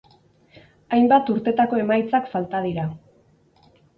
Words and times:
Hainbat 0.97 1.29
urtetako 1.33 1.81
emaitzak 1.83 2.33
falta 2.33 2.65
dira. 2.65 2.87